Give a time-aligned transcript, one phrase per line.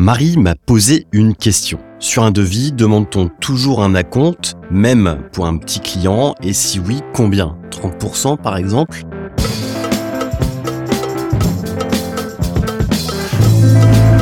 [0.00, 1.80] Marie m'a posé une question.
[1.98, 6.36] Sur un devis, demande-t-on toujours un acompte, même pour un petit client?
[6.40, 7.58] Et si oui, combien?
[7.72, 9.02] 30% par exemple?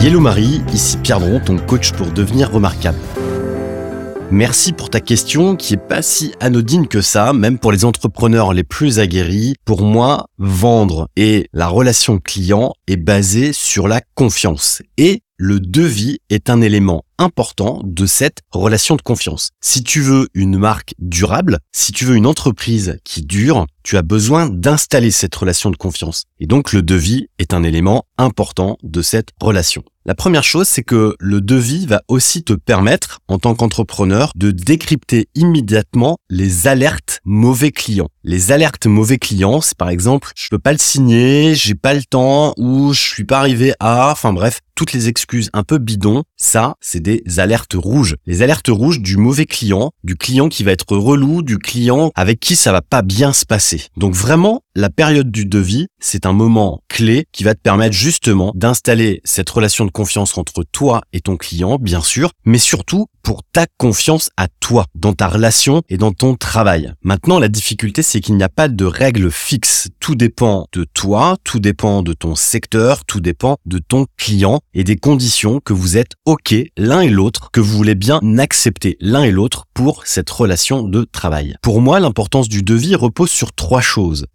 [0.03, 2.97] Hello Marie, ici Pierre Dron, ton coach pour devenir remarquable.
[4.31, 8.55] Merci pour ta question qui est pas si anodine que ça, même pour les entrepreneurs
[8.55, 9.55] les plus aguerris.
[9.67, 14.81] Pour moi, vendre et la relation client est basée sur la confiance.
[14.97, 19.51] Et le devis est un élément important de cette relation de confiance.
[19.61, 24.03] Si tu veux une marque durable, si tu veux une entreprise qui dure, tu as
[24.03, 26.25] besoin d'installer cette relation de confiance.
[26.41, 29.85] Et donc le devis est un élément important de cette relation.
[30.07, 34.53] La première chose, c'est que le devis va aussi te permettre, en tant qu'entrepreneur, de
[34.53, 38.09] décrypter immédiatement les alertes mauvais clients.
[38.23, 42.05] Les alertes mauvais clients, c'est par exemple, je peux pas le signer, j'ai pas le
[42.05, 46.23] temps, ou je suis pas arrivé à, enfin bref, toutes les excuses un peu bidons,
[46.37, 48.17] ça, c'est des alertes rouges.
[48.27, 52.41] Les alertes rouges du mauvais client, du client qui va être relou, du client avec
[52.41, 53.83] qui ça va pas bien se passer.
[53.97, 58.53] Donc vraiment, la période du devis, c'est un moment clé qui va te permettre justement
[58.55, 63.43] d'installer cette relation de confiance entre toi et ton client, bien sûr, mais surtout pour
[63.53, 66.93] ta confiance à toi, dans ta relation et dans ton travail.
[67.03, 69.89] Maintenant, la difficulté, c'est qu'il n'y a pas de règle fixe.
[69.99, 74.85] Tout dépend de toi, tout dépend de ton secteur, tout dépend de ton client et
[74.85, 79.25] des conditions que vous êtes OK l'un et l'autre, que vous voulez bien accepter l'un
[79.25, 81.57] et l'autre pour cette relation de travail.
[81.63, 84.27] Pour moi, l'importance du devis repose sur trois choses.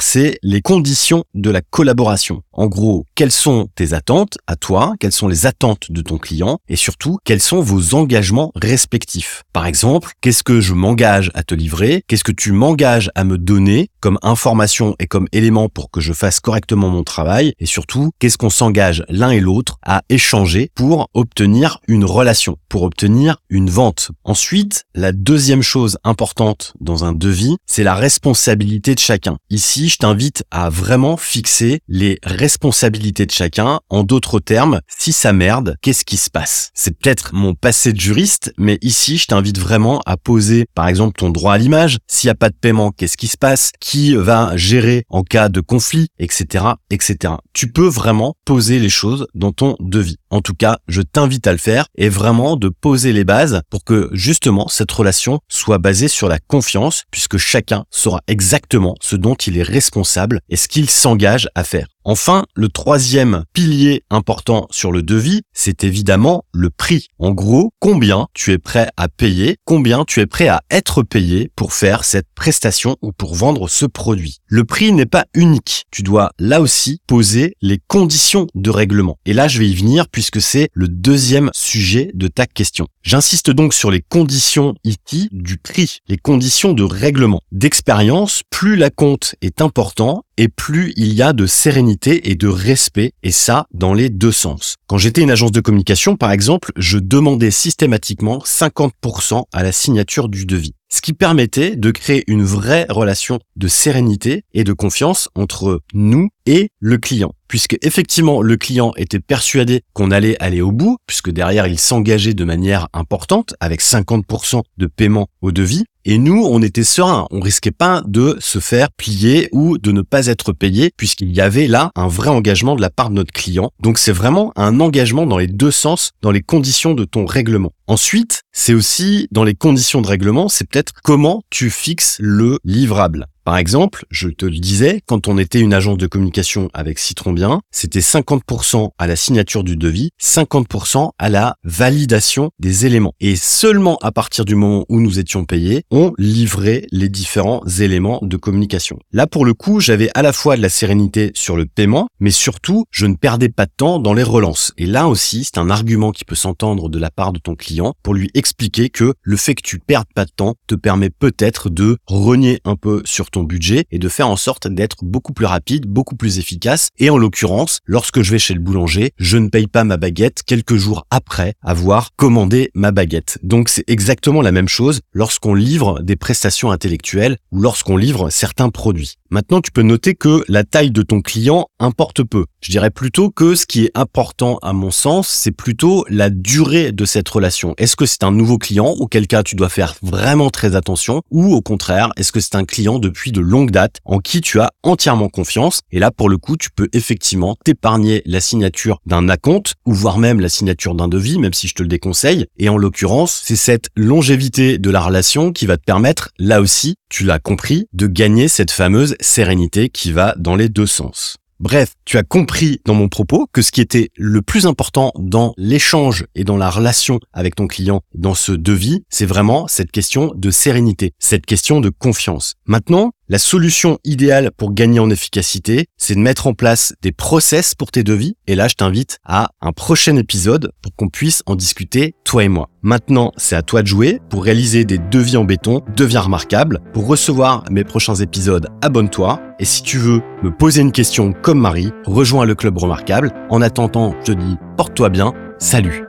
[0.00, 2.42] C'est les conditions de la collaboration.
[2.52, 6.58] En gros, quelles sont tes attentes à toi, quelles sont les attentes de ton client
[6.68, 9.42] et surtout, quels sont vos engagements respectifs.
[9.52, 13.38] Par exemple, qu'est-ce que je m'engage à te livrer, qu'est-ce que tu m'engages à me
[13.38, 18.10] donner comme information et comme élément pour que je fasse correctement mon travail et surtout,
[18.18, 23.68] qu'est-ce qu'on s'engage l'un et l'autre à échanger pour obtenir une relation, pour obtenir une
[23.68, 24.10] vente.
[24.24, 29.36] Ensuite, la deuxième chose importante dans un devis, c'est la responsabilité de chacun.
[29.56, 33.80] Ici, je t'invite à vraiment fixer les responsabilités de chacun.
[33.88, 36.70] En d'autres termes, si ça merde, qu'est-ce qui se passe?
[36.74, 41.18] C'est peut-être mon passé de juriste, mais ici, je t'invite vraiment à poser, par exemple,
[41.18, 41.96] ton droit à l'image.
[42.06, 43.70] S'il n'y a pas de paiement, qu'est-ce qui se passe?
[43.80, 47.32] Qui va gérer en cas de conflit, etc., etc.
[47.54, 50.18] Tu peux vraiment poser les choses dans ton devis.
[50.28, 53.84] En tout cas, je t'invite à le faire et vraiment de poser les bases pour
[53.84, 59.34] que justement cette relation soit basée sur la confiance puisque chacun saura exactement ce dont
[59.45, 61.86] il est responsable et ce qu'il s'engage à faire.
[62.08, 67.08] Enfin, le troisième pilier important sur le devis, c'est évidemment le prix.
[67.18, 71.50] En gros, combien tu es prêt à payer, combien tu es prêt à être payé
[71.56, 74.36] pour faire cette prestation ou pour vendre ce produit.
[74.46, 75.86] Le prix n'est pas unique.
[75.90, 79.18] Tu dois là aussi poser les conditions de règlement.
[79.26, 82.86] Et là, je vais y venir puisque c'est le deuxième sujet de ta question.
[83.02, 87.40] J'insiste donc sur les conditions IT du prix, les conditions de règlement.
[87.50, 92.48] D'expérience, plus la compte est important et plus il y a de sérénité et de
[92.48, 94.76] respect, et ça dans les deux sens.
[94.86, 100.28] Quand j'étais une agence de communication, par exemple, je demandais systématiquement 50% à la signature
[100.28, 105.28] du devis ce qui permettait de créer une vraie relation de sérénité et de confiance
[105.34, 107.32] entre nous et le client.
[107.48, 112.34] Puisque effectivement le client était persuadé qu'on allait aller au bout, puisque derrière il s'engageait
[112.34, 117.26] de manière importante avec 50% de paiement au devis, et nous, on était serein.
[117.32, 121.40] On risquait pas de se faire plier ou de ne pas être payé puisqu'il y
[121.40, 123.72] avait là un vrai engagement de la part de notre client.
[123.80, 127.72] Donc c'est vraiment un engagement dans les deux sens, dans les conditions de ton règlement.
[127.88, 133.26] Ensuite, c'est aussi dans les conditions de règlement, c'est peut-être comment tu fixes le livrable.
[133.46, 137.32] Par exemple, je te le disais, quand on était une agence de communication avec Citron
[137.32, 143.12] Bien, c'était 50% à la signature du devis, 50% à la validation des éléments.
[143.20, 148.18] Et seulement à partir du moment où nous étions payés, on livrait les différents éléments
[148.20, 148.98] de communication.
[149.12, 152.32] Là, pour le coup, j'avais à la fois de la sérénité sur le paiement, mais
[152.32, 154.72] surtout, je ne perdais pas de temps dans les relances.
[154.76, 157.94] Et là aussi, c'est un argument qui peut s'entendre de la part de ton client
[158.02, 161.70] pour lui expliquer que le fait que tu perdes pas de temps te permet peut-être
[161.70, 165.86] de renier un peu sur budget et de faire en sorte d'être beaucoup plus rapide,
[165.86, 166.88] beaucoup plus efficace.
[166.98, 170.42] Et en l'occurrence, lorsque je vais chez le boulanger, je ne paye pas ma baguette
[170.44, 173.38] quelques jours après avoir commandé ma baguette.
[173.42, 178.70] Donc c'est exactement la même chose lorsqu'on livre des prestations intellectuelles ou lorsqu'on livre certains
[178.70, 179.16] produits.
[179.30, 182.44] Maintenant, tu peux noter que la taille de ton client importe peu.
[182.60, 186.92] Je dirais plutôt que ce qui est important à mon sens, c'est plutôt la durée
[186.92, 187.74] de cette relation.
[187.76, 191.54] Est-ce que c'est un nouveau client, auquel cas tu dois faire vraiment très attention, ou
[191.54, 194.70] au contraire, est-ce que c'est un client depuis de longue date, en qui tu as
[194.82, 195.80] entièrement confiance.
[195.92, 200.18] Et là, pour le coup, tu peux effectivement t'épargner la signature d'un acompte ou voire
[200.18, 202.46] même la signature d'un devis, même si je te le déconseille.
[202.58, 206.96] Et en l'occurrence, c'est cette longévité de la relation qui va te permettre, là aussi,
[207.08, 211.36] tu l'as compris, de gagner cette fameuse sérénité qui va dans les deux sens.
[211.58, 215.54] Bref, tu as compris dans mon propos que ce qui était le plus important dans
[215.56, 220.34] l'échange et dans la relation avec ton client dans ce devis, c'est vraiment cette question
[220.36, 222.56] de sérénité, cette question de confiance.
[222.66, 227.74] Maintenant, la solution idéale pour gagner en efficacité, c'est de mettre en place des process
[227.74, 228.36] pour tes devis.
[228.46, 232.48] Et là, je t'invite à un prochain épisode pour qu'on puisse en discuter, toi et
[232.48, 232.68] moi.
[232.82, 234.20] Maintenant, c'est à toi de jouer.
[234.30, 236.80] Pour réaliser des devis en béton, deviens remarquable.
[236.92, 239.40] Pour recevoir mes prochains épisodes, abonne-toi.
[239.58, 243.32] Et si tu veux me poser une question comme Marie, rejoins le club remarquable.
[243.50, 245.32] En attendant, je te dis, porte-toi bien.
[245.58, 246.04] Salut